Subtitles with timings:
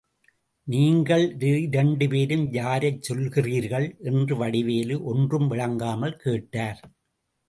[0.67, 3.85] நீங்கள் இரண்டு பேரும் யாரைச் சொல்லுகிறீர்கள்?
[4.01, 6.81] என்று வடிவேலு ஒன்றும் விளங்காமல் கேட்டார்.